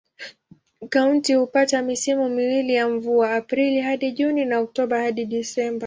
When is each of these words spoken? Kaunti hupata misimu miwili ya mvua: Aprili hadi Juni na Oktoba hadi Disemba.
Kaunti 0.89 1.33
hupata 1.33 1.81
misimu 1.81 2.29
miwili 2.29 2.73
ya 2.73 2.89
mvua: 2.89 3.35
Aprili 3.35 3.81
hadi 3.81 4.11
Juni 4.11 4.45
na 4.45 4.59
Oktoba 4.59 4.99
hadi 4.99 5.25
Disemba. 5.25 5.79